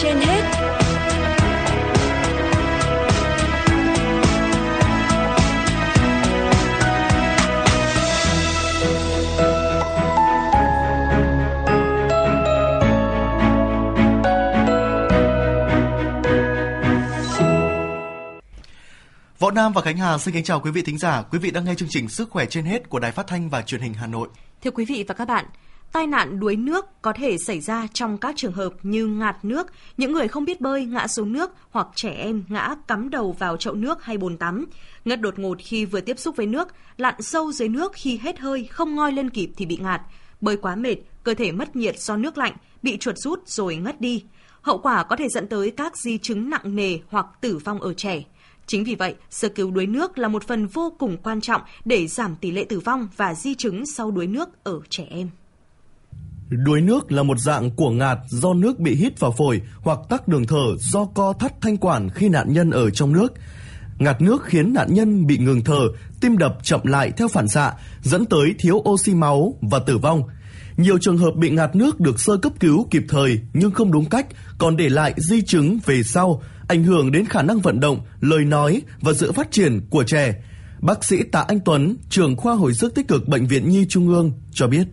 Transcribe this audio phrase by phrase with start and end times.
[0.00, 0.42] trên hết
[19.38, 21.22] Võ Nam và Khánh Hà xin kính chào quý vị thính giả.
[21.22, 23.62] Quý vị đang nghe chương trình Sức khỏe trên hết của Đài Phát thanh và
[23.62, 24.28] Truyền hình Hà Nội.
[24.64, 25.44] Thưa quý vị và các bạn,
[25.92, 29.66] tai nạn đuối nước có thể xảy ra trong các trường hợp như ngạt nước,
[29.96, 33.56] những người không biết bơi ngã xuống nước hoặc trẻ em ngã cắm đầu vào
[33.56, 34.66] chậu nước hay bồn tắm,
[35.04, 38.38] ngất đột ngột khi vừa tiếp xúc với nước, lặn sâu dưới nước khi hết
[38.38, 40.00] hơi không ngoi lên kịp thì bị ngạt,
[40.40, 44.00] bơi quá mệt, cơ thể mất nhiệt do nước lạnh, bị chuột rút rồi ngất
[44.00, 44.24] đi.
[44.62, 47.94] Hậu quả có thể dẫn tới các di chứng nặng nề hoặc tử vong ở
[47.94, 48.22] trẻ.
[48.66, 52.06] Chính vì vậy, sơ cứu đuối nước là một phần vô cùng quan trọng để
[52.06, 55.28] giảm tỷ lệ tử vong và di chứng sau đuối nước ở trẻ em.
[56.56, 60.28] Đuối nước là một dạng của ngạt do nước bị hít vào phổi hoặc tắc
[60.28, 63.32] đường thở do co thắt thanh quản khi nạn nhân ở trong nước.
[63.98, 65.80] Ngạt nước khiến nạn nhân bị ngừng thở,
[66.20, 70.22] tim đập chậm lại theo phản xạ, dẫn tới thiếu oxy máu và tử vong.
[70.76, 74.04] Nhiều trường hợp bị ngạt nước được sơ cấp cứu kịp thời nhưng không đúng
[74.04, 74.26] cách,
[74.58, 78.44] còn để lại di chứng về sau, ảnh hưởng đến khả năng vận động, lời
[78.44, 80.34] nói và sự phát triển của trẻ.
[80.80, 84.08] Bác sĩ Tạ Anh Tuấn, trưởng khoa hồi sức tích cực Bệnh viện Nhi Trung
[84.08, 84.86] ương cho biết.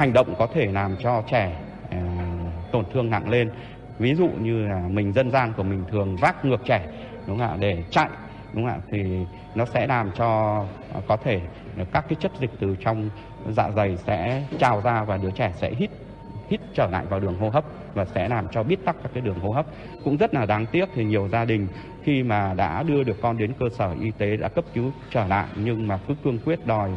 [0.00, 1.56] Hành động có thể làm cho trẻ
[1.90, 1.98] ờ,
[2.72, 3.50] tổn thương nặng lên.
[3.98, 6.86] Ví dụ như là mình dân gian của mình thường vác ngược trẻ,
[7.26, 8.08] đúng không ạ, để chạy,
[8.52, 10.60] đúng không ạ, thì nó sẽ làm cho
[10.92, 11.40] ờ, có thể
[11.92, 13.10] các cái chất dịch từ trong
[13.48, 15.90] dạ dày sẽ trào ra và đứa trẻ sẽ hít
[16.48, 17.64] hít trở lại vào đường hô hấp
[17.94, 19.66] và sẽ làm cho bít tắc các cái đường hô hấp
[20.04, 21.68] cũng rất là đáng tiếc thì nhiều gia đình
[22.02, 25.26] khi mà đã đưa được con đến cơ sở y tế đã cấp cứu trở
[25.26, 26.90] lại, nhưng mà cứ cương quyết đòi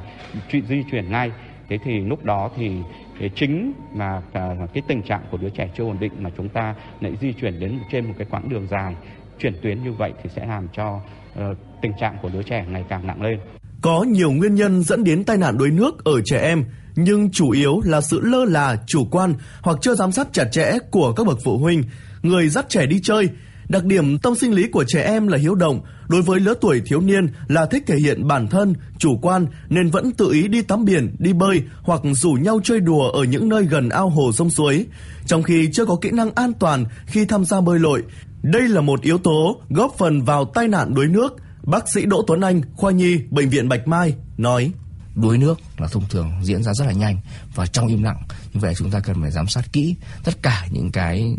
[0.52, 1.32] di chuyển ngay
[1.70, 2.72] thế thì lúc đó thì
[3.20, 6.50] cái chính mà à, cái tình trạng của đứa trẻ chưa ổn định mà chúng
[6.50, 8.96] ta lại di chuyển đến trên một cái quãng đường dài
[9.40, 11.00] chuyển tuyến như vậy thì sẽ làm cho
[11.40, 13.40] uh, tình trạng của đứa trẻ ngày càng nặng lên.
[13.82, 16.66] Có nhiều nguyên nhân dẫn đến tai nạn đuối nước ở trẻ em,
[16.96, 20.72] nhưng chủ yếu là sự lơ là, chủ quan hoặc chưa giám sát chặt chẽ
[20.92, 21.84] của các bậc phụ huynh,
[22.22, 23.30] người dắt trẻ đi chơi.
[23.74, 26.82] Đặc điểm tâm sinh lý của trẻ em là hiếu động, đối với lứa tuổi
[26.86, 30.62] thiếu niên là thích thể hiện bản thân, chủ quan nên vẫn tự ý đi
[30.62, 34.32] tắm biển, đi bơi hoặc rủ nhau chơi đùa ở những nơi gần ao hồ
[34.32, 34.86] sông suối,
[35.26, 38.04] trong khi chưa có kỹ năng an toàn khi tham gia bơi lội.
[38.42, 42.24] Đây là một yếu tố góp phần vào tai nạn đuối nước, Bác sĩ Đỗ
[42.28, 44.72] Tuấn Anh, khoa nhi, bệnh viện Bạch Mai nói:
[45.16, 47.18] đuối nước là thông thường diễn ra rất là nhanh
[47.56, 48.22] và trong im lặng.
[48.54, 51.36] Như vậy chúng ta cần phải giám sát kỹ tất cả những cái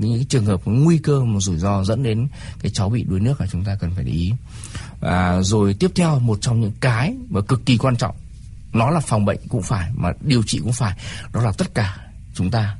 [0.00, 2.28] những cái trường hợp nguy cơ một rủi ro dẫn đến
[2.62, 4.32] cái cháu bị đuối nước là chúng ta cần phải để ý.
[5.00, 8.16] Và rồi tiếp theo, một trong những cái mà cực kỳ quan trọng,
[8.72, 10.98] nó là phòng bệnh cũng phải, mà điều trị cũng phải,
[11.32, 11.98] đó là tất cả
[12.34, 12.76] chúng ta,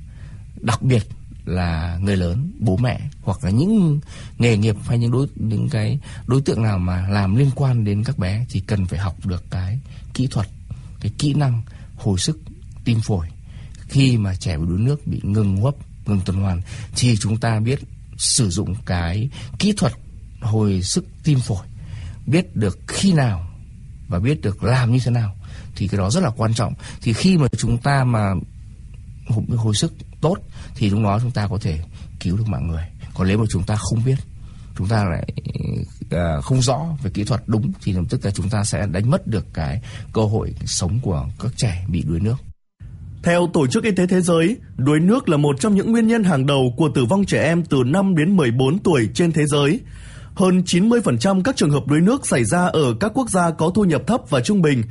[0.60, 1.02] đặc biệt
[1.44, 4.00] là người lớn, bố mẹ hoặc là những
[4.38, 8.04] nghề nghiệp hay những đối, những cái đối tượng nào mà làm liên quan đến
[8.04, 9.78] các bé thì cần phải học được cái
[10.14, 10.48] kỹ thuật,
[11.00, 11.62] cái kỹ năng
[11.96, 12.40] hồi sức
[12.84, 13.26] tim phổi
[13.88, 15.74] khi mà trẻ bị đuối nước bị ngừng hô hấp
[16.06, 16.62] ngừng tuần hoàn
[16.96, 17.80] thì chúng ta biết
[18.16, 19.92] sử dụng cái kỹ thuật
[20.40, 21.66] hồi sức tim phổi
[22.26, 23.48] biết được khi nào
[24.08, 25.36] và biết được làm như thế nào
[25.76, 28.34] thì cái đó rất là quan trọng thì khi mà chúng ta mà
[29.56, 30.36] hồi sức tốt
[30.74, 31.80] thì lúc đó chúng ta có thể
[32.20, 32.84] cứu được mạng người
[33.14, 34.18] còn nếu mà chúng ta không biết
[34.78, 35.32] chúng ta lại
[36.14, 39.10] uh, không rõ về kỹ thuật đúng thì lập tức là chúng ta sẽ đánh
[39.10, 39.82] mất được cái
[40.12, 42.36] cơ hội sống của các trẻ bị đuối nước.
[43.22, 46.24] Theo Tổ chức Y tế Thế giới, đuối nước là một trong những nguyên nhân
[46.24, 49.80] hàng đầu của tử vong trẻ em từ 5 đến 14 tuổi trên thế giới.
[50.34, 53.84] Hơn 90% các trường hợp đuối nước xảy ra ở các quốc gia có thu
[53.84, 54.82] nhập thấp và trung bình.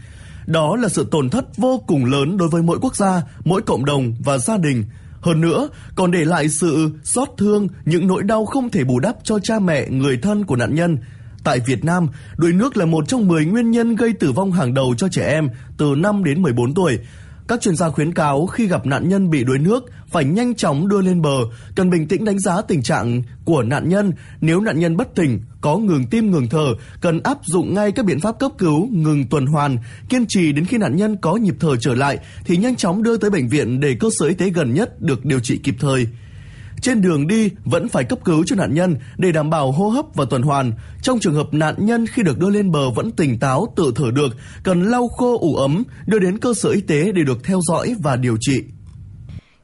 [0.45, 3.85] Đó là sự tổn thất vô cùng lớn đối với mỗi quốc gia, mỗi cộng
[3.85, 4.85] đồng và gia đình
[5.21, 9.15] hơn nữa, còn để lại sự xót thương, những nỗi đau không thể bù đắp
[9.23, 10.97] cho cha mẹ, người thân của nạn nhân.
[11.43, 12.07] Tại Việt Nam,
[12.37, 15.27] đuối nước là một trong 10 nguyên nhân gây tử vong hàng đầu cho trẻ
[15.27, 16.99] em từ 5 đến 14 tuổi.
[17.47, 20.87] Các chuyên gia khuyến cáo khi gặp nạn nhân bị đuối nước phải nhanh chóng
[20.87, 21.37] đưa lên bờ,
[21.75, 24.11] cần bình tĩnh đánh giá tình trạng của nạn nhân.
[24.41, 28.05] Nếu nạn nhân bất tỉnh, có ngừng tim ngừng thở, cần áp dụng ngay các
[28.05, 29.77] biện pháp cấp cứu, ngừng tuần hoàn,
[30.09, 33.17] kiên trì đến khi nạn nhân có nhịp thở trở lại thì nhanh chóng đưa
[33.17, 36.07] tới bệnh viện để cơ sở y tế gần nhất được điều trị kịp thời.
[36.81, 40.05] Trên đường đi vẫn phải cấp cứu cho nạn nhân để đảm bảo hô hấp
[40.15, 40.73] và tuần hoàn.
[41.01, 44.11] Trong trường hợp nạn nhân khi được đưa lên bờ vẫn tỉnh táo, tự thở
[44.11, 47.59] được, cần lau khô ủ ấm, đưa đến cơ sở y tế để được theo
[47.67, 48.63] dõi và điều trị.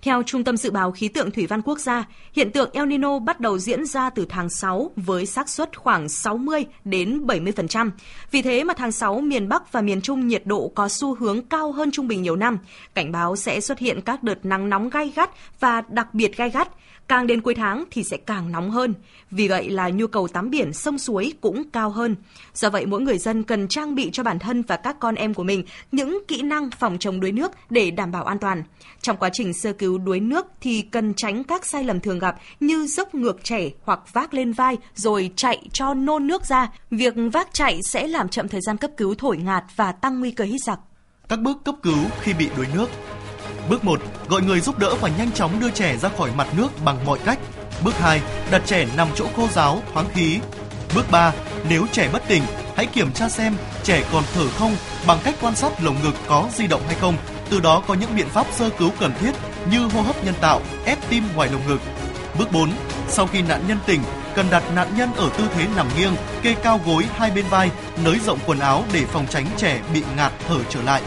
[0.07, 3.19] Theo Trung tâm Dự báo Khí tượng Thủy văn Quốc gia, hiện tượng El Nino
[3.19, 7.91] bắt đầu diễn ra từ tháng 6 với xác suất khoảng 60 đến 70%.
[8.31, 11.41] Vì thế mà tháng 6 miền Bắc và miền Trung nhiệt độ có xu hướng
[11.41, 12.57] cao hơn trung bình nhiều năm.
[12.93, 16.49] Cảnh báo sẽ xuất hiện các đợt nắng nóng gai gắt và đặc biệt gai
[16.49, 16.69] gắt.
[17.07, 18.93] càng đến cuối tháng thì sẽ càng nóng hơn.
[19.31, 22.15] Vì vậy là nhu cầu tắm biển, sông suối cũng cao hơn.
[22.53, 25.33] Do vậy mỗi người dân cần trang bị cho bản thân và các con em
[25.33, 28.63] của mình những kỹ năng phòng chống đuối nước để đảm bảo an toàn.
[29.01, 32.19] Trong quá trình sơ cứu cứu đuối nước thì cần tránh các sai lầm thường
[32.19, 36.67] gặp như dốc ngược trẻ hoặc vác lên vai rồi chạy cho nôn nước ra.
[36.91, 40.31] Việc vác chạy sẽ làm chậm thời gian cấp cứu thổi ngạt và tăng nguy
[40.31, 40.79] cơ hít giặc.
[41.29, 42.89] Các bước cấp cứu khi bị đuối nước
[43.69, 43.99] Bước 1.
[44.29, 47.19] Gọi người giúp đỡ và nhanh chóng đưa trẻ ra khỏi mặt nước bằng mọi
[47.25, 47.39] cách.
[47.83, 48.21] Bước 2.
[48.51, 50.39] Đặt trẻ nằm chỗ khô ráo, thoáng khí.
[50.95, 51.33] Bước 3.
[51.69, 52.43] Nếu trẻ bất tỉnh,
[52.75, 54.75] hãy kiểm tra xem trẻ còn thở không
[55.07, 57.15] bằng cách quan sát lồng ngực có di động hay không.
[57.49, 59.31] Từ đó có những biện pháp sơ cứu cần thiết
[59.71, 61.81] như hô hấp nhân tạo, ép tim ngoài lồng ngực.
[62.37, 62.71] Bước 4.
[63.07, 64.01] Sau khi nạn nhân tỉnh,
[64.35, 67.71] cần đặt nạn nhân ở tư thế nằm nghiêng, kê cao gối hai bên vai,
[68.03, 71.01] nới rộng quần áo để phòng tránh trẻ bị ngạt thở trở lại.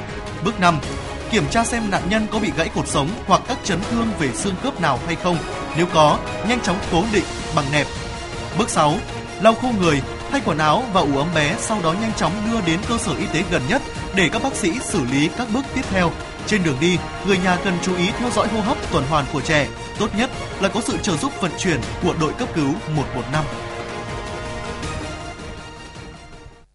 [0.45, 0.79] Bước 5
[1.31, 4.33] kiểm tra xem nạn nhân có bị gãy cột sống hoặc các chấn thương về
[4.33, 5.37] xương khớp nào hay không.
[5.77, 7.25] Nếu có, nhanh chóng cố định
[7.57, 7.87] bằng nẹp.
[8.59, 8.95] Bước 6.
[9.43, 12.61] Lau khô người, thay quần áo và ủ ấm bé, sau đó nhanh chóng đưa
[12.61, 13.83] đến cơ sở y tế gần nhất
[14.15, 16.11] để các bác sĩ xử lý các bước tiếp theo.
[16.47, 19.41] Trên đường đi, người nhà cần chú ý theo dõi hô hấp tuần hoàn của
[19.41, 19.69] trẻ.
[19.99, 23.45] Tốt nhất là có sự trợ giúp vận chuyển của đội cấp cứu 115.